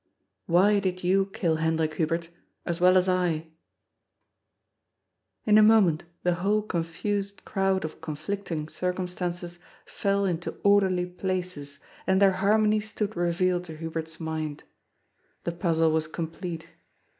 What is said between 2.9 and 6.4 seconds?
as I?" In a moment the